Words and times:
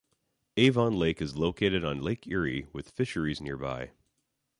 Avon 0.57 0.97
Lake 0.97 1.21
is 1.21 1.37
located 1.37 1.85
on 1.85 2.01
Lake 2.01 2.25
Erie, 2.25 2.65
with 2.73 2.89
fisheries 2.89 3.39
nearby. 3.39 3.91